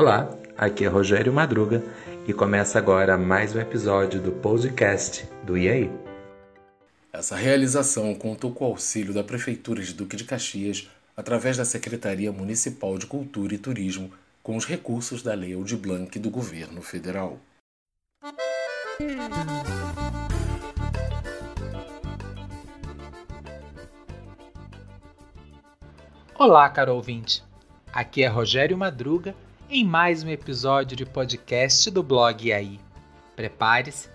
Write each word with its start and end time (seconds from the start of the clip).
Olá, 0.00 0.30
aqui 0.56 0.86
é 0.86 0.88
Rogério 0.88 1.30
Madruga 1.30 1.84
e 2.26 2.32
começa 2.32 2.78
agora 2.78 3.18
mais 3.18 3.54
um 3.54 3.60
episódio 3.60 4.18
do 4.18 4.32
podcast 4.32 5.28
do 5.44 5.58
IAI. 5.58 5.90
Essa 7.12 7.36
realização 7.36 8.14
contou 8.14 8.50
com 8.50 8.64
o 8.64 8.68
auxílio 8.68 9.12
da 9.12 9.22
Prefeitura 9.22 9.82
de 9.82 9.92
Duque 9.92 10.16
de 10.16 10.24
Caxias 10.24 10.88
através 11.14 11.58
da 11.58 11.66
Secretaria 11.66 12.32
Municipal 12.32 12.96
de 12.96 13.04
Cultura 13.04 13.52
e 13.52 13.58
Turismo 13.58 14.10
com 14.42 14.56
os 14.56 14.64
recursos 14.64 15.22
da 15.22 15.34
Lei 15.34 15.52
Aldir 15.52 15.76
Blanc 15.76 16.18
do 16.18 16.30
Governo 16.30 16.80
Federal. 16.80 17.38
Olá, 26.38 26.70
caro 26.70 26.94
ouvinte. 26.94 27.44
Aqui 27.92 28.22
é 28.22 28.28
Rogério 28.28 28.78
Madruga 28.78 29.34
em 29.72 29.84
mais 29.84 30.24
um 30.24 30.28
episódio 30.28 30.96
de 30.96 31.06
podcast 31.06 31.88
do 31.92 32.02
blog 32.02 32.52
aí. 32.52 32.80
Prepare-se, 33.36 34.08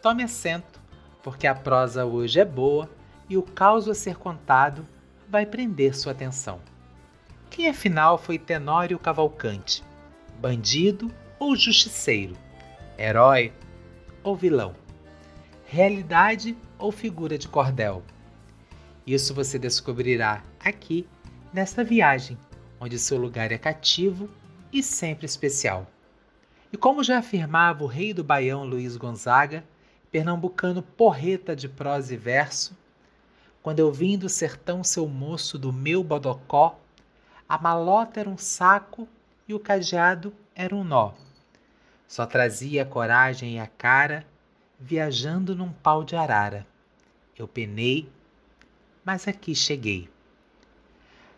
tome 0.00 0.22
assento, 0.22 0.80
porque 1.22 1.46
a 1.46 1.54
prosa 1.54 2.06
hoje 2.06 2.40
é 2.40 2.46
boa 2.46 2.88
e 3.28 3.36
o 3.36 3.42
caos 3.42 3.86
a 3.88 3.94
ser 3.94 4.16
contado 4.16 4.88
vai 5.28 5.44
prender 5.44 5.94
sua 5.94 6.12
atenção. 6.12 6.60
Quem 7.50 7.68
afinal 7.68 8.16
foi 8.16 8.38
Tenório 8.38 8.98
Cavalcante? 8.98 9.84
Bandido 10.40 11.12
ou 11.38 11.54
justiceiro? 11.54 12.34
Herói 12.98 13.52
ou 14.24 14.34
vilão? 14.34 14.74
Realidade 15.66 16.56
ou 16.78 16.90
figura 16.90 17.36
de 17.36 17.48
cordel? 17.48 18.02
Isso 19.06 19.34
você 19.34 19.58
descobrirá 19.58 20.42
aqui 20.58 21.06
nesta 21.52 21.84
viagem, 21.84 22.38
onde 22.80 22.98
seu 22.98 23.18
lugar 23.18 23.52
é 23.52 23.58
cativo 23.58 24.26
e 24.72 24.82
sempre 24.82 25.26
especial. 25.26 25.86
E 26.72 26.76
como 26.76 27.04
já 27.04 27.18
afirmava 27.18 27.84
o 27.84 27.86
rei 27.86 28.14
do 28.14 28.24
Baião 28.24 28.64
Luiz 28.64 28.96
Gonzaga, 28.96 29.62
pernambucano 30.10 30.82
porreta 30.82 31.54
de 31.54 31.68
prosa 31.68 32.14
e 32.14 32.16
verso, 32.16 32.76
quando 33.62 33.78
eu 33.78 33.92
vim 33.92 34.18
do 34.18 34.28
sertão 34.28 34.82
seu 34.82 35.06
moço 35.06 35.58
do 35.58 35.72
meu 35.72 36.02
bodocó, 36.02 36.80
a 37.48 37.58
malota 37.58 38.20
era 38.20 38.28
um 38.28 38.38
saco 38.38 39.06
e 39.46 39.54
o 39.54 39.60
cadeado 39.60 40.32
era 40.54 40.74
um 40.74 40.82
nó. 40.82 41.12
Só 42.08 42.26
trazia 42.26 42.82
a 42.82 42.86
coragem 42.86 43.56
e 43.56 43.58
a 43.58 43.66
cara, 43.66 44.26
viajando 44.78 45.54
num 45.54 45.72
pau 45.72 46.02
de 46.02 46.16
arara. 46.16 46.66
Eu 47.38 47.46
penei, 47.46 48.10
mas 49.04 49.28
aqui 49.28 49.54
cheguei. 49.54 50.08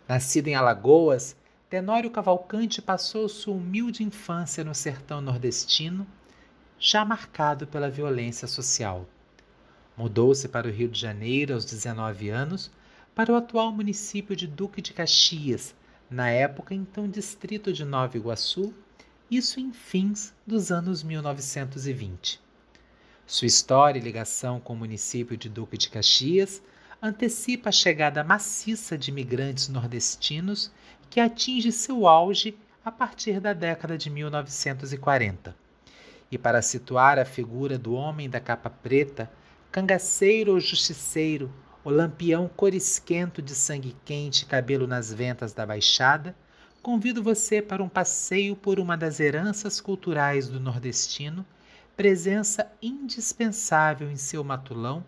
Nascido 0.08 0.48
em 0.48 0.54
Alagoas, 0.54 1.36
Tenório 1.74 2.08
Cavalcante 2.08 2.80
passou 2.80 3.28
sua 3.28 3.54
humilde 3.54 4.04
infância 4.04 4.62
no 4.62 4.72
sertão 4.72 5.20
nordestino, 5.20 6.06
já 6.78 7.04
marcado 7.04 7.66
pela 7.66 7.90
violência 7.90 8.46
social. 8.46 9.08
Mudou-se 9.96 10.46
para 10.46 10.68
o 10.68 10.70
Rio 10.70 10.88
de 10.88 11.00
Janeiro 11.00 11.52
aos 11.52 11.64
19 11.64 12.28
anos, 12.28 12.70
para 13.12 13.32
o 13.32 13.34
atual 13.34 13.72
município 13.72 14.36
de 14.36 14.46
Duque 14.46 14.80
de 14.80 14.92
Caxias, 14.92 15.74
na 16.08 16.30
época 16.30 16.76
então 16.76 17.10
distrito 17.10 17.72
de 17.72 17.84
Nova 17.84 18.16
Iguaçu, 18.16 18.72
isso 19.28 19.58
em 19.58 19.72
fins 19.72 20.32
dos 20.46 20.70
anos 20.70 21.02
1920. 21.02 22.40
Sua 23.26 23.46
história 23.46 23.98
e 23.98 24.02
ligação 24.02 24.60
com 24.60 24.74
o 24.74 24.76
município 24.76 25.36
de 25.36 25.48
Duque 25.48 25.76
de 25.76 25.90
Caxias 25.90 26.62
antecipa 27.02 27.70
a 27.70 27.72
chegada 27.72 28.22
maciça 28.22 28.96
de 28.96 29.10
imigrantes 29.10 29.68
nordestinos 29.68 30.70
que 31.10 31.20
atinge 31.20 31.70
seu 31.72 32.06
auge 32.06 32.56
a 32.84 32.90
partir 32.90 33.40
da 33.40 33.52
década 33.52 33.96
de 33.96 34.10
1940. 34.10 35.56
E 36.30 36.36
para 36.36 36.62
situar 36.62 37.18
a 37.18 37.24
figura 37.24 37.78
do 37.78 37.94
homem 37.94 38.28
da 38.28 38.40
capa 38.40 38.68
preta, 38.68 39.30
cangaceiro 39.70 40.52
ou 40.52 40.60
justiceiro, 40.60 41.52
o 41.84 41.90
lampião 41.90 42.48
corisquento 42.48 43.40
de 43.40 43.54
sangue 43.54 43.96
quente 44.04 44.42
e 44.42 44.46
cabelo 44.46 44.86
nas 44.86 45.12
ventas 45.12 45.52
da 45.52 45.66
baixada, 45.66 46.34
convido 46.82 47.22
você 47.22 47.62
para 47.62 47.82
um 47.82 47.88
passeio 47.88 48.56
por 48.56 48.78
uma 48.78 48.96
das 48.96 49.20
heranças 49.20 49.80
culturais 49.80 50.48
do 50.48 50.60
nordestino, 50.60 51.44
presença 51.96 52.70
indispensável 52.82 54.10
em 54.10 54.16
seu 54.16 54.42
matulão 54.42 55.04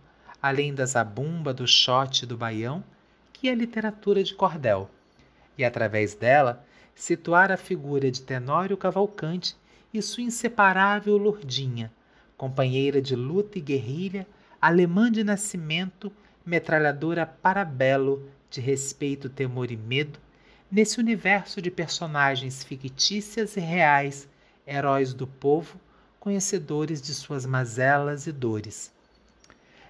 além 0.46 0.72
da 0.72 0.86
zabumba, 0.86 1.52
do 1.52 1.66
shot 1.66 2.22
e 2.22 2.26
do 2.26 2.36
baião, 2.36 2.84
que 3.32 3.48
é 3.48 3.52
a 3.52 3.54
literatura 3.54 4.22
de 4.22 4.34
cordel, 4.34 4.88
e 5.56 5.64
através 5.64 6.14
dela 6.14 6.64
situar 6.94 7.52
a 7.52 7.56
figura 7.56 8.10
de 8.10 8.22
Tenório 8.22 8.76
Cavalcante 8.76 9.56
e 9.92 10.00
sua 10.02 10.22
inseparável 10.22 11.16
Lourdinha, 11.16 11.92
companheira 12.36 13.00
de 13.00 13.14
luta 13.14 13.58
e 13.58 13.60
guerrilha, 13.60 14.26
alemã 14.60 15.10
de 15.10 15.22
nascimento, 15.22 16.12
metralhadora 16.44 17.26
parabelo 17.26 18.28
de 18.50 18.60
respeito, 18.60 19.28
temor 19.28 19.70
e 19.70 19.76
medo, 19.76 20.18
nesse 20.70 20.98
universo 20.98 21.60
de 21.60 21.70
personagens 21.70 22.64
fictícias 22.64 23.56
e 23.56 23.60
reais, 23.60 24.28
heróis 24.66 25.12
do 25.12 25.26
povo, 25.26 25.78
conhecedores 26.18 27.00
de 27.00 27.14
suas 27.14 27.46
mazelas 27.46 28.26
e 28.26 28.32
dores. 28.32 28.92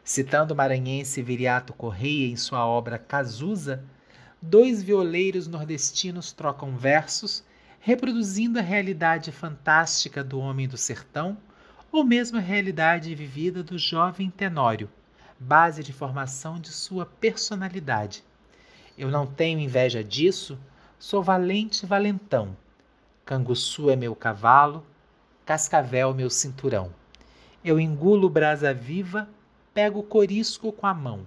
Citando 0.04 0.54
o 0.54 0.56
maranhense 0.56 1.22
Viriato 1.22 1.72
Correia 1.72 2.30
em 2.30 2.36
sua 2.36 2.66
obra 2.66 2.98
Cazuza, 2.98 3.82
dois 4.48 4.80
violeiros 4.80 5.48
nordestinos 5.48 6.32
trocam 6.32 6.76
versos, 6.76 7.42
reproduzindo 7.80 8.60
a 8.60 8.62
realidade 8.62 9.32
fantástica 9.32 10.22
do 10.22 10.38
homem 10.38 10.68
do 10.68 10.76
sertão, 10.76 11.36
ou 11.90 12.04
mesmo 12.04 12.38
a 12.38 12.40
realidade 12.40 13.12
vivida 13.14 13.62
do 13.62 13.76
jovem 13.76 14.30
Tenório, 14.30 14.88
base 15.38 15.82
de 15.82 15.92
formação 15.92 16.60
de 16.60 16.68
sua 16.68 17.04
personalidade. 17.04 18.22
Eu 18.96 19.10
não 19.10 19.26
tenho 19.26 19.58
inveja 19.58 20.02
disso, 20.02 20.56
sou 20.96 21.22
valente 21.22 21.84
valentão. 21.84 22.56
Canguçu 23.24 23.90
é 23.90 23.96
meu 23.96 24.14
cavalo, 24.14 24.86
cascavel 25.44 26.14
meu 26.14 26.30
cinturão. 26.30 26.92
Eu 27.64 27.80
engulo 27.80 28.30
brasa 28.30 28.72
viva 28.72 29.28
pega 29.74 29.98
o 29.98 30.04
corisco 30.04 30.70
com 30.70 30.86
a 30.86 30.94
mão. 30.94 31.26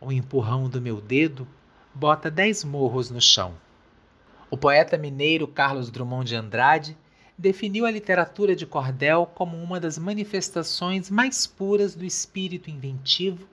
O 0.00 0.10
empurrão 0.10 0.68
do 0.70 0.80
meu 0.80 1.00
dedo 1.00 1.46
bota 1.98 2.30
dez 2.30 2.62
morros 2.62 3.10
no 3.10 3.22
chão. 3.22 3.54
O 4.50 4.56
poeta 4.58 4.98
mineiro 4.98 5.48
Carlos 5.48 5.90
Drummond 5.90 6.28
de 6.28 6.36
Andrade 6.36 6.94
definiu 7.38 7.86
a 7.86 7.90
literatura 7.90 8.54
de 8.54 8.66
cordel 8.66 9.24
como 9.34 9.56
uma 9.56 9.80
das 9.80 9.96
manifestações 9.96 11.08
mais 11.08 11.46
puras 11.46 11.94
do 11.94 12.04
espírito 12.04 12.68
inventivo, 12.68 13.48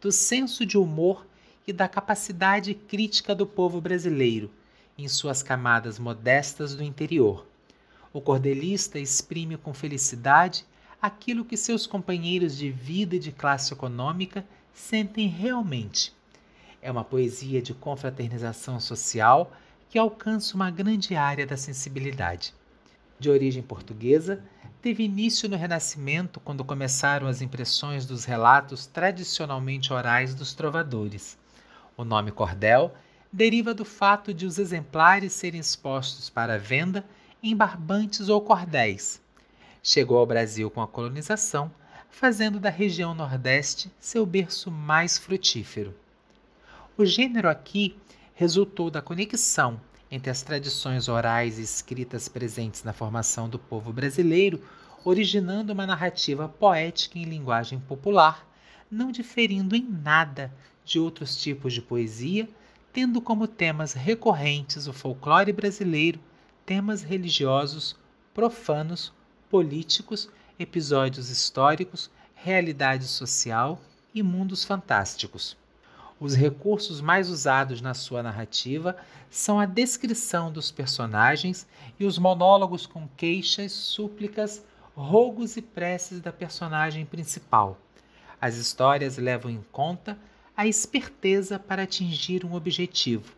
do 0.00 0.10
senso 0.10 0.66
de 0.66 0.76
humor 0.76 1.24
e 1.68 1.72
da 1.72 1.86
capacidade 1.86 2.74
crítica 2.74 3.32
do 3.32 3.46
povo 3.46 3.80
brasileiro, 3.80 4.50
em 4.98 5.06
suas 5.06 5.40
camadas 5.40 5.96
modestas 5.96 6.74
do 6.74 6.82
interior. 6.82 7.46
O 8.12 8.20
cordelista 8.20 8.98
exprime 8.98 9.56
com 9.56 9.72
felicidade 9.72 10.66
aquilo 11.00 11.44
que 11.44 11.56
seus 11.56 11.86
companheiros 11.86 12.56
de 12.56 12.72
vida 12.72 13.14
e 13.14 13.20
de 13.20 13.30
classe 13.30 13.72
econômica 13.72 14.44
sentem 14.72 15.28
realmente. 15.28 16.12
É 16.84 16.90
uma 16.90 17.02
poesia 17.02 17.62
de 17.62 17.72
confraternização 17.72 18.78
social 18.78 19.50
que 19.88 19.98
alcança 19.98 20.54
uma 20.54 20.70
grande 20.70 21.16
área 21.16 21.46
da 21.46 21.56
sensibilidade. 21.56 22.52
De 23.18 23.30
origem 23.30 23.62
portuguesa, 23.62 24.44
teve 24.82 25.02
início 25.02 25.48
no 25.48 25.56
Renascimento 25.56 26.38
quando 26.40 26.62
começaram 26.62 27.26
as 27.26 27.40
impressões 27.40 28.04
dos 28.04 28.26
relatos 28.26 28.84
tradicionalmente 28.84 29.94
orais 29.94 30.34
dos 30.34 30.52
trovadores. 30.52 31.38
O 31.96 32.04
nome 32.04 32.30
cordel 32.30 32.94
deriva 33.32 33.72
do 33.72 33.86
fato 33.86 34.34
de 34.34 34.44
os 34.44 34.58
exemplares 34.58 35.32
serem 35.32 35.60
expostos 35.60 36.28
para 36.28 36.58
venda 36.58 37.02
em 37.42 37.56
barbantes 37.56 38.28
ou 38.28 38.42
cordéis, 38.42 39.22
Chegou 39.82 40.18
ao 40.18 40.26
Brasil 40.26 40.70
com 40.70 40.82
a 40.82 40.86
colonização, 40.86 41.72
fazendo 42.10 42.60
da 42.60 42.68
região 42.68 43.14
Nordeste 43.14 43.90
seu 43.98 44.26
berço 44.26 44.70
mais 44.70 45.16
frutífero. 45.16 46.03
O 46.96 47.04
gênero 47.04 47.48
aqui 47.48 47.96
resultou 48.36 48.88
da 48.88 49.02
conexão 49.02 49.80
entre 50.08 50.30
as 50.30 50.42
tradições 50.42 51.08
orais 51.08 51.58
e 51.58 51.62
escritas 51.62 52.28
presentes 52.28 52.84
na 52.84 52.92
formação 52.92 53.48
do 53.48 53.58
povo 53.58 53.92
brasileiro, 53.92 54.62
originando 55.04 55.72
uma 55.72 55.88
narrativa 55.88 56.48
poética 56.48 57.18
em 57.18 57.24
linguagem 57.24 57.80
popular, 57.80 58.48
não 58.88 59.10
diferindo 59.10 59.74
em 59.74 59.82
nada 59.82 60.54
de 60.84 61.00
outros 61.00 61.36
tipos 61.36 61.72
de 61.74 61.82
poesia, 61.82 62.48
tendo 62.92 63.20
como 63.20 63.48
temas 63.48 63.92
recorrentes 63.92 64.86
o 64.86 64.92
folclore 64.92 65.52
brasileiro, 65.52 66.20
temas 66.64 67.02
religiosos, 67.02 67.96
profanos 68.32 69.12
políticos, 69.50 70.30
episódios 70.60 71.28
históricos, 71.28 72.08
realidade 72.36 73.08
social 73.08 73.80
e 74.14 74.22
mundos 74.22 74.62
fantásticos. 74.62 75.56
Os 76.20 76.34
recursos 76.34 77.00
mais 77.00 77.28
usados 77.28 77.80
na 77.80 77.92
sua 77.92 78.22
narrativa 78.22 78.96
são 79.28 79.58
a 79.58 79.66
descrição 79.66 80.50
dos 80.50 80.70
personagens 80.70 81.66
e 81.98 82.04
os 82.04 82.18
monólogos 82.18 82.86
com 82.86 83.08
queixas, 83.16 83.72
súplicas, 83.72 84.64
rogos 84.96 85.56
e 85.56 85.62
preces 85.62 86.20
da 86.20 86.32
personagem 86.32 87.04
principal. 87.04 87.78
As 88.40 88.56
histórias 88.56 89.18
levam 89.18 89.50
em 89.50 89.64
conta 89.72 90.16
a 90.56 90.66
esperteza 90.66 91.58
para 91.58 91.82
atingir 91.82 92.44
um 92.44 92.54
objetivo. 92.54 93.34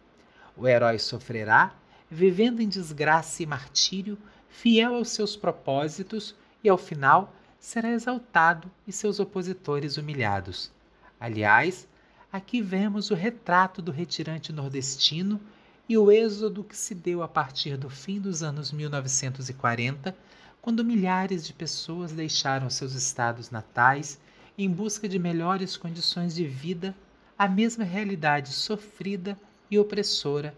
O 0.57 0.69
herói 0.69 0.99
sofrerá, 0.99 1.75
vivendo 2.11 2.61
em 2.61 2.69
desgraça 2.69 3.43
e 3.43 3.47
martírio, 3.47 4.19
fiel 4.49 4.95
aos 4.95 5.11
seus 5.11 5.35
propósitos, 5.35 6.35
e 6.63 6.69
ao 6.69 6.77
final 6.77 7.33
será 7.59 7.91
exaltado 7.91 8.71
e 8.87 8.93
seus 8.93 9.19
opositores 9.19 9.97
humilhados. 9.97 10.71
Aliás, 11.19 11.89
aqui 12.37 12.61
vemos 12.61 13.11
o 13.11 13.15
retrato 13.15 13.81
do 13.81 13.91
retirante 13.91 14.53
nordestino 14.53 15.41
e 15.89 15.97
o 15.97 16.11
êxodo 16.11 16.63
que 16.63 16.77
se 16.77 16.95
deu 16.95 17.23
a 17.23 17.29
partir 17.29 17.77
do 17.77 17.89
fim 17.89 18.21
dos 18.21 18.43
anos 18.43 18.71
1940, 18.73 20.17
quando 20.61 20.85
milhares 20.85 21.47
de 21.47 21.53
pessoas 21.53 22.13
deixaram 22.13 22.69
seus 22.69 22.93
estados 22.93 23.51
natais 23.51 24.21
em 24.59 24.71
busca 24.71 25.09
de 25.09 25.19
melhores 25.19 25.77
condições 25.77 26.35
de 26.35 26.47
vida, 26.47 26.95
a 27.39 27.49
mesma 27.49 27.85
realidade 27.85 28.51
sofrida 28.51 29.39
e 29.71 29.79
opressora 29.79 30.55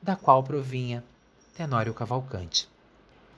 da 0.00 0.16
qual 0.16 0.42
provinha 0.42 1.04
Tenório 1.54 1.92
Cavalcante. 1.92 2.68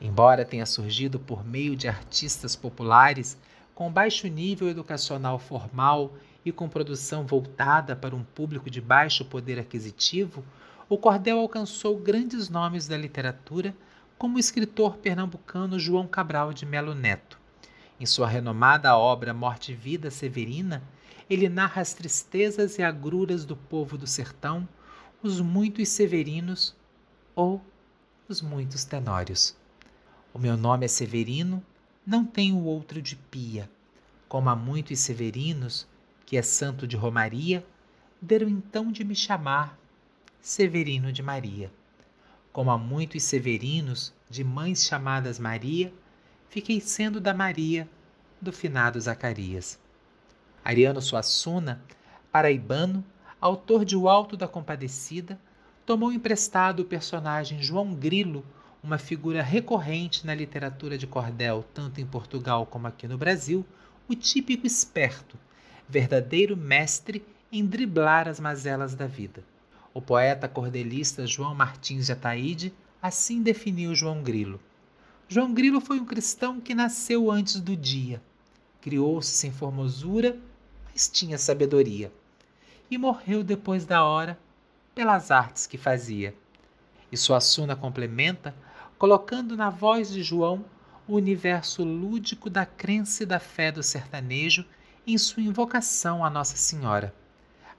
Embora 0.00 0.44
tenha 0.44 0.66
surgido 0.66 1.18
por 1.18 1.44
meio 1.44 1.76
de 1.76 1.88
artistas 1.88 2.54
populares 2.54 3.36
com 3.74 3.90
baixo 3.90 4.28
nível 4.28 4.68
educacional 4.68 5.38
formal 5.38 6.12
e 6.44 6.52
com 6.52 6.68
produção 6.68 7.26
voltada 7.26 7.96
para 7.96 8.14
um 8.14 8.22
público 8.22 8.68
de 8.68 8.80
baixo 8.80 9.24
poder 9.24 9.58
aquisitivo, 9.58 10.44
o 10.88 10.98
cordel 10.98 11.38
alcançou 11.38 11.98
grandes 11.98 12.48
nomes 12.48 12.86
da 12.86 12.96
literatura, 12.96 13.74
como 14.18 14.36
o 14.36 14.40
escritor 14.40 14.98
pernambucano 14.98 15.78
João 15.78 16.06
Cabral 16.06 16.52
de 16.52 16.66
Melo 16.66 16.94
Neto. 16.94 17.38
Em 17.98 18.06
sua 18.06 18.28
renomada 18.28 18.96
obra 18.96 19.32
Morte 19.32 19.72
e 19.72 19.74
Vida 19.74 20.10
Severina, 20.10 20.82
ele 21.28 21.48
narra 21.48 21.80
as 21.80 21.94
tristezas 21.94 22.78
e 22.78 22.82
agruras 22.82 23.44
do 23.44 23.56
povo 23.56 23.96
do 23.96 24.06
sertão, 24.06 24.68
os 25.22 25.40
muitos 25.40 25.88
severinos 25.88 26.76
ou 27.34 27.62
os 28.28 28.42
muitos 28.42 28.84
tenórios. 28.84 29.56
O 30.34 30.38
meu 30.38 30.56
nome 30.56 30.84
é 30.84 30.88
Severino, 30.88 31.64
não 32.06 32.24
tenho 32.24 32.62
outro 32.62 33.00
de 33.00 33.16
pia. 33.16 33.70
Como 34.28 34.50
há 34.50 34.56
muitos 34.56 34.98
severinos, 34.98 35.86
que 36.26 36.36
é 36.36 36.42
santo 36.42 36.86
de 36.86 36.96
Romaria, 36.96 37.64
deram 38.20 38.48
então 38.48 38.90
de 38.90 39.04
me 39.04 39.14
chamar 39.14 39.78
Severino 40.40 41.12
de 41.12 41.22
Maria. 41.22 41.70
Como 42.52 42.70
há 42.70 42.78
muitos 42.78 43.22
severinos 43.22 44.12
de 44.30 44.44
mães 44.44 44.84
chamadas 44.84 45.38
Maria, 45.38 45.92
fiquei 46.48 46.80
sendo 46.80 47.20
da 47.20 47.34
Maria 47.34 47.88
do 48.40 48.52
finado 48.52 49.00
Zacarias. 49.00 49.78
Ariano 50.64 51.02
Suassuna, 51.02 51.82
paraibano, 52.30 53.04
autor 53.40 53.84
de 53.84 53.96
O 53.96 54.08
Alto 54.08 54.36
da 54.36 54.48
Compadecida, 54.48 55.38
tomou 55.84 56.12
emprestado 56.12 56.80
o 56.80 56.84
personagem 56.84 57.62
João 57.62 57.94
Grilo, 57.94 58.44
uma 58.82 58.98
figura 58.98 59.42
recorrente 59.42 60.26
na 60.26 60.34
literatura 60.34 60.96
de 60.96 61.06
cordel, 61.06 61.64
tanto 61.74 62.00
em 62.00 62.06
Portugal 62.06 62.64
como 62.66 62.86
aqui 62.86 63.06
no 63.06 63.18
Brasil, 63.18 63.64
o 64.08 64.14
típico 64.14 64.66
esperto, 64.66 65.38
verdadeiro 65.94 66.56
mestre 66.56 67.24
em 67.52 67.64
driblar 67.64 68.26
as 68.26 68.40
mazelas 68.40 68.96
da 68.96 69.06
vida. 69.06 69.44
O 69.94 70.02
poeta 70.02 70.48
cordelista 70.48 71.24
João 71.24 71.54
Martins 71.54 72.06
de 72.06 72.12
Ataíde 72.12 72.74
assim 73.00 73.40
definiu 73.40 73.94
João 73.94 74.20
Grilo. 74.20 74.60
João 75.28 75.54
Grilo 75.54 75.80
foi 75.80 76.00
um 76.00 76.04
cristão 76.04 76.60
que 76.60 76.74
nasceu 76.74 77.30
antes 77.30 77.60
do 77.60 77.76
dia. 77.76 78.20
Criou-se 78.80 79.30
sem 79.30 79.52
formosura, 79.52 80.36
mas 80.90 81.08
tinha 81.08 81.38
sabedoria. 81.38 82.12
E 82.90 82.98
morreu 82.98 83.44
depois 83.44 83.86
da 83.86 84.02
hora 84.02 84.36
pelas 84.96 85.30
artes 85.30 85.64
que 85.64 85.78
fazia. 85.78 86.34
E 87.12 87.16
Suassuna 87.16 87.76
complementa, 87.76 88.52
colocando 88.98 89.56
na 89.56 89.70
voz 89.70 90.10
de 90.10 90.24
João 90.24 90.64
o 91.06 91.14
universo 91.14 91.84
lúdico 91.84 92.50
da 92.50 92.66
crença 92.66 93.22
e 93.22 93.26
da 93.26 93.38
fé 93.38 93.70
do 93.70 93.82
sertanejo 93.82 94.66
em 95.06 95.18
sua 95.18 95.42
invocação 95.42 96.24
a 96.24 96.30
Nossa 96.30 96.56
Senhora. 96.56 97.14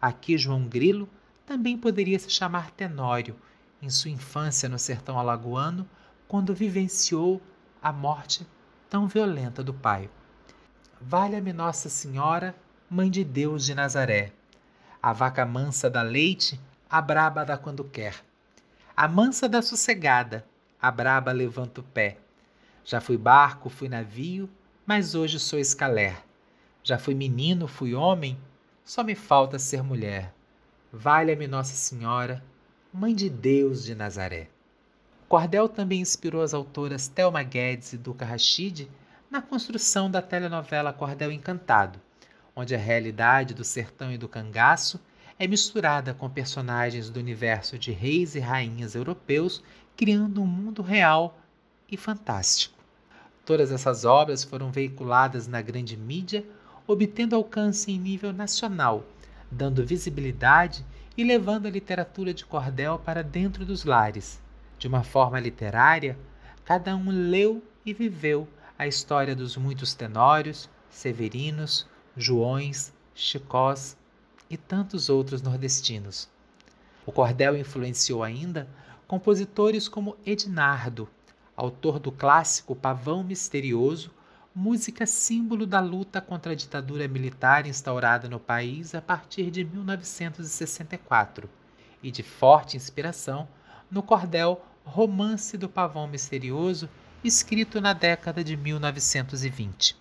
Aqui 0.02 0.38
João 0.38 0.68
Grilo 0.68 1.10
também 1.46 1.78
poderia 1.78 2.20
se 2.20 2.30
chamar 2.30 2.72
Tenório, 2.72 3.36
em 3.82 3.90
sua 3.90 4.12
infância 4.12 4.70
no 4.70 4.78
sertão 4.78 5.18
alagoano, 5.18 5.88
quando 6.28 6.54
vivenciou 6.54 7.42
a 7.82 7.92
morte 7.92 8.46
tão 8.90 9.08
violenta 9.08 9.64
do 9.64 9.74
pai. 9.74 10.10
Valha-me 11.02 11.54
Nossa 11.54 11.90
Senhora, 11.90 12.56
Mãe 12.90 13.10
de 13.10 13.24
Deus 13.24 13.66
de 13.66 13.74
Nazaré. 13.74 14.32
A 15.02 15.12
vaca 15.12 15.46
mansa 15.46 15.90
dá 15.90 16.02
leite 16.02 16.60
a 16.90 17.02
braba 17.02 17.44
dá 17.44 17.58
quando 17.58 17.84
quer. 17.84 18.24
A 18.96 19.08
mansa 19.08 19.50
dá 19.50 19.62
sossegada, 19.62 20.46
a 20.82 20.90
braba 20.92 21.32
levanta 21.32 21.82
o 21.82 21.84
pé. 21.84 22.18
Já 22.86 23.02
fui 23.02 23.18
barco, 23.18 23.70
fui 23.70 23.90
navio, 23.90 24.50
mas 24.86 25.16
hoje 25.16 25.40
sou 25.40 25.60
escaler. 25.60 26.16
Já 26.88 27.00
fui 27.00 27.16
menino, 27.16 27.68
fui 27.68 27.96
homem, 27.96 28.38
só 28.84 29.04
me 29.04 29.16
falta 29.16 29.58
ser 29.58 29.82
mulher. 29.82 30.32
Valha-me 30.94 31.48
Nossa 31.48 31.76
Senhora, 31.76 32.44
Mãe 32.94 33.16
de 33.16 33.28
Deus 33.28 33.84
de 33.84 33.96
Nazaré. 33.96 34.50
Cordel 35.28 35.68
também 35.68 36.00
inspirou 36.00 36.44
as 36.44 36.54
autoras 36.54 37.08
Thelma 37.08 37.42
Guedes 37.42 37.94
e 37.94 37.98
Duca 37.98 38.24
Rachid 38.24 38.88
na 39.32 39.42
construção 39.42 40.12
da 40.12 40.22
telenovela 40.22 40.94
Cordel 40.94 41.32
Encantado, 41.32 42.00
onde 42.56 42.76
a 42.76 42.78
realidade 42.78 43.56
do 43.56 43.64
sertão 43.64 44.12
e 44.12 44.18
do 44.20 44.30
cangaço 44.30 45.00
é 45.40 45.48
misturada 45.48 46.14
com 46.14 46.30
personagens 46.30 47.10
do 47.10 47.20
universo 47.20 47.80
de 47.80 47.92
reis 47.92 48.36
e 48.36 48.40
rainhas 48.40 48.94
europeus, 48.94 49.64
criando 49.98 50.40
um 50.40 50.46
mundo 50.46 50.84
real 50.84 51.36
e 51.90 51.98
fantástico. 51.98 52.78
Todas 53.44 53.72
essas 53.72 54.06
obras 54.06 54.44
foram 54.44 54.72
veiculadas 54.72 55.48
na 55.48 55.64
grande 55.64 55.98
mídia, 55.98 56.46
obtendo 56.88 57.36
alcance 57.36 57.92
em 57.92 58.00
nível 58.00 58.32
nacional, 58.32 59.06
dando 59.50 59.86
visibilidade 59.86 60.86
e 61.18 61.24
levando 61.24 61.66
a 61.66 61.72
literatura 61.72 62.34
de 62.34 62.46
cordel 62.46 63.00
para 63.00 63.24
dentro 63.24 63.66
dos 63.66 63.86
lares. 63.86 64.42
De 64.78 64.88
uma 64.88 65.04
forma 65.04 65.40
literária, 65.40 66.18
cada 66.64 66.96
um 66.96 67.10
leu 67.10 67.64
e 67.86 67.94
viveu 67.94 68.48
a 68.78 68.86
história 68.86 69.36
dos 69.36 69.56
muitos 69.56 69.94
tenórios, 69.94 70.70
severinos, 70.90 71.88
joões, 72.16 72.94
chicós, 73.14 73.98
e 74.50 74.58
tantos 74.58 75.10
outros 75.10 75.42
nordestinos. 75.42 76.30
O 77.06 77.12
cordel 77.12 77.58
influenciou 77.58 78.24
ainda 78.24 78.68
compositores 79.08 79.88
como 79.88 80.18
Ednardo, 80.26 81.10
autor 81.56 82.00
do 82.00 82.12
clássico 82.12 82.76
Pavão 82.76 83.24
Misterioso, 83.24 84.12
música 84.58 85.06
símbolo 85.06 85.68
da 85.68 85.82
luta 85.82 86.22
contra 86.22 86.54
a 86.54 86.56
ditadura 86.56 87.06
militar 87.10 87.68
instaurada 87.68 88.30
no 88.30 88.40
país 88.40 88.96
a 88.96 89.02
partir 89.02 89.52
de 89.52 89.66
1964, 89.66 91.50
e 92.02 92.10
de 92.10 92.24
forte 92.24 92.78
inspiração 92.78 93.50
no 93.92 94.02
cordel 94.02 94.66
Romance 94.86 95.58
do 95.58 95.68
Pavão 95.68 96.08
Misterioso, 96.08 96.88
escrito 97.22 97.82
na 97.82 97.92
década 97.92 98.42
de 98.46 98.56
1920. 98.56 99.98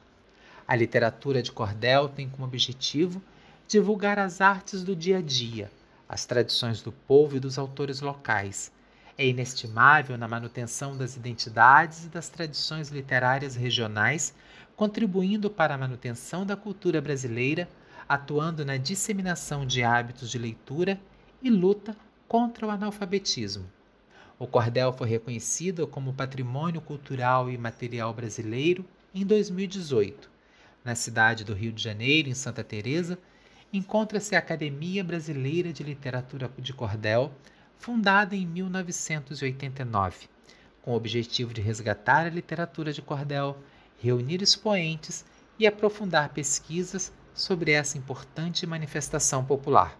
A 0.68 0.76
literatura 0.76 1.42
de 1.42 1.50
cordel 1.50 2.08
tem 2.08 2.28
como 2.28 2.44
objetivo 2.44 3.20
divulgar 3.66 4.20
as 4.20 4.40
artes 4.40 4.84
do 4.84 4.94
dia 4.94 5.18
a 5.18 5.22
dia, 5.22 5.68
as 6.08 6.26
tradições 6.26 6.80
do 6.80 6.92
povo 6.92 7.36
e 7.36 7.40
dos 7.40 7.58
autores 7.58 8.00
locais. 8.00 8.70
É 9.16 9.26
inestimável 9.26 10.18
na 10.18 10.26
manutenção 10.26 10.96
das 10.96 11.16
identidades 11.16 12.04
e 12.04 12.08
das 12.08 12.28
tradições 12.28 12.88
literárias 12.88 13.54
regionais, 13.54 14.34
contribuindo 14.74 15.48
para 15.48 15.74
a 15.74 15.78
manutenção 15.78 16.44
da 16.44 16.56
cultura 16.56 17.00
brasileira, 17.00 17.68
atuando 18.08 18.64
na 18.64 18.76
disseminação 18.76 19.64
de 19.64 19.84
hábitos 19.84 20.30
de 20.30 20.38
leitura 20.38 21.00
e 21.40 21.48
luta 21.48 21.96
contra 22.26 22.66
o 22.66 22.70
analfabetismo. 22.70 23.70
O 24.36 24.48
cordel 24.48 24.92
foi 24.92 25.08
reconhecido 25.08 25.86
como 25.86 26.12
Patrimônio 26.12 26.80
Cultural 26.80 27.48
e 27.48 27.56
Material 27.56 28.12
Brasileiro 28.12 28.84
em 29.14 29.24
2018. 29.24 30.28
Na 30.84 30.96
cidade 30.96 31.44
do 31.44 31.54
Rio 31.54 31.72
de 31.72 31.80
Janeiro, 31.80 32.28
em 32.28 32.34
Santa 32.34 32.64
Teresa, 32.64 33.16
encontra-se 33.72 34.34
a 34.34 34.40
Academia 34.40 35.04
Brasileira 35.04 35.72
de 35.72 35.84
Literatura 35.84 36.50
de 36.58 36.72
Cordel, 36.72 37.32
fundada 37.78 38.34
em 38.34 38.46
1989, 38.46 40.28
com 40.82 40.92
o 40.92 40.96
objetivo 40.96 41.52
de 41.52 41.60
resgatar 41.60 42.26
a 42.26 42.30
literatura 42.30 42.92
de 42.92 43.02
cordel, 43.02 43.58
reunir 43.98 44.42
expoentes 44.42 45.24
e 45.58 45.66
aprofundar 45.66 46.30
pesquisas 46.30 47.12
sobre 47.32 47.72
essa 47.72 47.98
importante 47.98 48.66
manifestação 48.66 49.44
popular. 49.44 49.98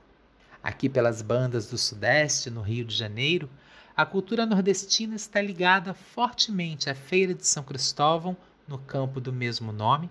Aqui 0.62 0.88
pelas 0.88 1.20
bandas 1.20 1.68
do 1.68 1.76
Sudeste, 1.76 2.50
no 2.50 2.62
Rio 2.62 2.84
de 2.84 2.94
Janeiro, 2.94 3.50
a 3.96 4.04
cultura 4.04 4.46
nordestina 4.46 5.14
está 5.14 5.40
ligada 5.40 5.94
fortemente 5.94 6.90
à 6.90 6.94
Feira 6.94 7.34
de 7.34 7.46
São 7.46 7.62
Cristóvão, 7.62 8.36
no 8.66 8.78
campo 8.78 9.20
do 9.20 9.32
mesmo 9.32 9.72
nome, 9.72 10.10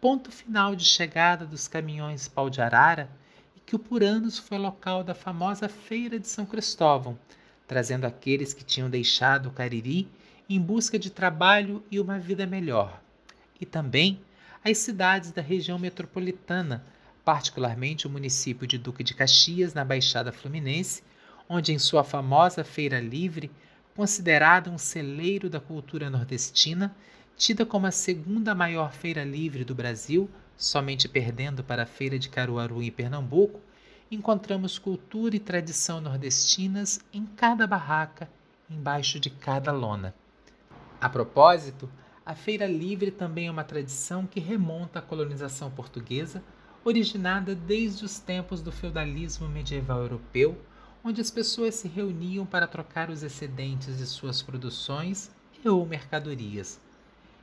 ponto 0.00 0.30
final 0.30 0.74
de 0.76 0.84
chegada 0.84 1.44
dos 1.44 1.66
caminhões 1.66 2.28
pau 2.28 2.48
de 2.48 2.60
arara, 2.60 3.10
que 3.68 3.76
por 3.76 4.02
anos 4.02 4.38
foi 4.38 4.56
local 4.56 5.04
da 5.04 5.14
famosa 5.14 5.68
Feira 5.68 6.18
de 6.18 6.26
São 6.26 6.46
Cristóvão, 6.46 7.18
trazendo 7.66 8.06
aqueles 8.06 8.54
que 8.54 8.64
tinham 8.64 8.88
deixado 8.88 9.50
o 9.50 9.52
Cariri 9.52 10.08
em 10.48 10.58
busca 10.58 10.98
de 10.98 11.10
trabalho 11.10 11.84
e 11.90 12.00
uma 12.00 12.18
vida 12.18 12.46
melhor. 12.46 12.98
E 13.60 13.66
também 13.66 14.22
as 14.64 14.78
cidades 14.78 15.32
da 15.32 15.42
região 15.42 15.78
metropolitana, 15.78 16.82
particularmente 17.22 18.06
o 18.06 18.10
município 18.10 18.66
de 18.66 18.78
Duque 18.78 19.04
de 19.04 19.12
Caxias, 19.12 19.74
na 19.74 19.84
Baixada 19.84 20.32
Fluminense, 20.32 21.02
onde, 21.46 21.70
em 21.70 21.78
sua 21.78 22.02
famosa 22.02 22.64
Feira 22.64 22.98
Livre, 22.98 23.50
considerada 23.94 24.70
um 24.70 24.78
celeiro 24.78 25.50
da 25.50 25.60
cultura 25.60 26.08
nordestina, 26.08 26.96
tida 27.36 27.66
como 27.66 27.86
a 27.86 27.90
segunda 27.90 28.54
maior 28.54 28.94
feira 28.94 29.24
livre 29.24 29.62
do 29.62 29.74
Brasil, 29.74 30.26
somente 30.58 31.08
perdendo 31.08 31.62
para 31.62 31.84
a 31.84 31.86
Feira 31.86 32.18
de 32.18 32.28
Caruaru 32.28 32.82
em 32.82 32.90
Pernambuco, 32.90 33.60
encontramos 34.10 34.76
cultura 34.76 35.36
e 35.36 35.40
tradição 35.40 36.00
nordestinas 36.00 37.00
em 37.12 37.24
cada 37.24 37.64
barraca, 37.64 38.28
embaixo 38.68 39.20
de 39.20 39.30
cada 39.30 39.70
lona. 39.70 40.12
A 41.00 41.08
propósito, 41.08 41.88
a 42.26 42.34
Feira 42.34 42.66
Livre 42.66 43.12
também 43.12 43.46
é 43.46 43.50
uma 43.50 43.62
tradição 43.62 44.26
que 44.26 44.40
remonta 44.40 44.98
à 44.98 45.02
colonização 45.02 45.70
portuguesa, 45.70 46.42
originada 46.84 47.54
desde 47.54 48.04
os 48.04 48.18
tempos 48.18 48.60
do 48.60 48.72
feudalismo 48.72 49.48
medieval 49.48 50.00
europeu, 50.00 50.60
onde 51.04 51.20
as 51.20 51.30
pessoas 51.30 51.76
se 51.76 51.86
reuniam 51.86 52.44
para 52.44 52.66
trocar 52.66 53.10
os 53.10 53.22
excedentes 53.22 53.96
de 53.96 54.06
suas 54.06 54.42
produções 54.42 55.30
e 55.62 55.68
ou 55.68 55.86
mercadorias. 55.86 56.80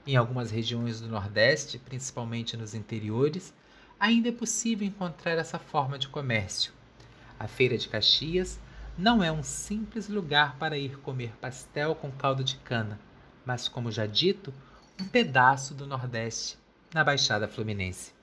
Em 0.07 0.15
algumas 0.15 0.51
regiões 0.51 1.01
do 1.01 1.07
Nordeste, 1.07 1.79
principalmente 1.79 2.55
nos 2.55 2.75
interiores, 2.75 3.51
ainda 3.99 4.29
é 4.29 4.31
possível 4.31 4.87
encontrar 4.87 5.31
essa 5.31 5.57
forma 5.57 5.97
de 5.97 6.07
comércio. 6.07 6.71
A 7.39 7.47
Feira 7.47 7.75
de 7.75 7.89
Caxias 7.89 8.59
não 8.95 9.23
é 9.23 9.31
um 9.31 9.41
simples 9.41 10.07
lugar 10.07 10.57
para 10.57 10.77
ir 10.77 10.99
comer 10.99 11.31
pastel 11.41 11.95
com 11.95 12.11
caldo 12.11 12.43
de 12.43 12.55
cana, 12.57 12.99
mas, 13.43 13.67
como 13.67 13.91
já 13.91 14.05
dito, 14.05 14.53
um 15.01 15.05
pedaço 15.05 15.73
do 15.73 15.87
Nordeste, 15.87 16.57
na 16.93 17.03
Baixada 17.03 17.47
Fluminense. 17.47 18.13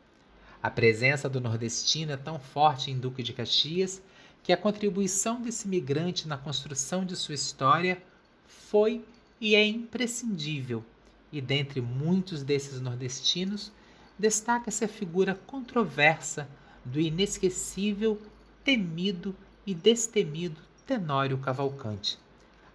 A 0.62 0.70
presença 0.70 1.28
do 1.28 1.40
nordestino 1.40 2.12
é 2.12 2.16
tão 2.16 2.38
forte 2.38 2.92
em 2.92 2.98
Duque 2.98 3.24
de 3.24 3.32
Caxias 3.32 4.00
que 4.44 4.52
a 4.52 4.56
contribuição 4.56 5.42
desse 5.42 5.66
migrante 5.66 6.28
na 6.28 6.38
construção 6.38 7.04
de 7.04 7.16
sua 7.16 7.34
história 7.34 8.00
foi 8.46 9.04
e 9.40 9.56
é 9.56 9.66
imprescindível, 9.66 10.84
e 11.32 11.40
dentre 11.40 11.80
muitos 11.80 12.42
desses 12.42 12.80
nordestinos, 12.80 13.72
destaca-se 14.18 14.84
a 14.84 14.88
figura 14.88 15.34
controversa 15.46 16.48
do 16.84 17.00
inesquecível, 17.00 18.20
temido 18.62 19.34
e 19.66 19.74
destemido 19.74 20.60
Tenório 20.86 21.38
Cavalcante, 21.38 22.18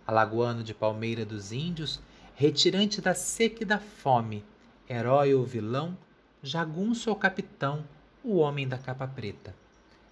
alagoano 0.06 0.64
de 0.64 0.74
Palmeira 0.74 1.24
dos 1.24 1.52
Índios, 1.52 2.00
retirante 2.36 3.00
da 3.00 3.14
seca 3.14 3.64
e 3.64 3.66
da 3.66 3.80
fome, 3.80 4.44
herói 4.90 5.34
ou 5.34 5.46
vilão, 5.46 5.98
jagunço 6.42 7.10
ou 7.10 7.16
capitão, 7.16 7.86
o 8.24 8.38
homem 8.38 8.68
da 8.68 8.78
capa 8.78 9.08
preta. 9.08 9.56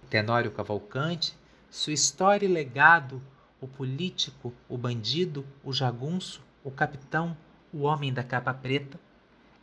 Tenório 0.08 0.50
Cavalcante 0.50 1.34
sua 1.70 1.92
história 1.92 2.46
e 2.46 2.48
legado, 2.48 3.20
o 3.60 3.66
político, 3.66 4.52
o 4.68 4.78
bandido, 4.78 5.44
o 5.62 5.72
jagunço, 5.72 6.40
o 6.64 6.70
capitão, 6.70 7.36
o 7.72 7.82
homem 7.82 8.12
da 8.12 8.22
capa 8.22 8.52
preta, 8.52 8.98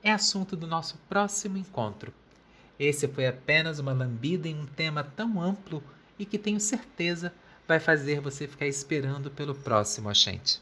é 0.01 0.11
assunto 0.11 0.55
do 0.55 0.67
nosso 0.67 0.97
próximo 1.09 1.57
encontro. 1.57 2.13
Esse 2.79 3.07
foi 3.07 3.27
apenas 3.27 3.79
uma 3.79 3.93
lambida 3.93 4.47
em 4.47 4.59
um 4.59 4.65
tema 4.65 5.03
tão 5.03 5.41
amplo 5.41 5.83
e 6.17 6.25
que 6.25 6.37
tenho 6.37 6.59
certeza 6.59 7.33
vai 7.67 7.79
fazer 7.79 8.19
você 8.19 8.47
ficar 8.47 8.67
esperando 8.67 9.31
pelo 9.31 9.55
próximo 9.55 10.09
Oxente. 10.09 10.61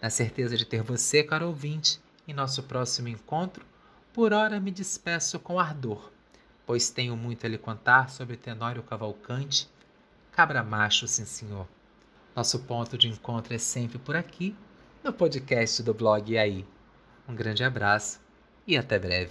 Na 0.00 0.10
certeza 0.10 0.56
de 0.56 0.64
ter 0.64 0.82
você, 0.82 1.22
caro 1.22 1.48
ouvinte, 1.48 2.00
em 2.26 2.32
nosso 2.32 2.62
próximo 2.62 3.08
encontro, 3.08 3.64
por 4.12 4.32
hora 4.32 4.58
me 4.58 4.70
despeço 4.70 5.38
com 5.38 5.58
ardor, 5.60 6.10
pois 6.64 6.90
tenho 6.90 7.16
muito 7.16 7.44
a 7.44 7.48
lhe 7.48 7.58
contar 7.58 8.08
sobre 8.08 8.36
Tenório 8.36 8.82
Cavalcante 8.82 9.68
Cabra 10.36 10.62
macho, 10.62 11.08
sim 11.08 11.24
senhor. 11.24 11.66
Nosso 12.34 12.58
ponto 12.58 12.98
de 12.98 13.08
encontro 13.08 13.54
é 13.54 13.58
sempre 13.58 13.98
por 13.98 14.14
aqui, 14.14 14.54
no 15.06 15.12
podcast 15.12 15.84
do 15.84 15.94
blog 15.94 16.32
E 16.32 16.36
aí. 16.36 16.66
Um 17.28 17.34
grande 17.36 17.62
abraço 17.62 18.20
e 18.66 18.76
até 18.76 18.98
breve. 18.98 19.30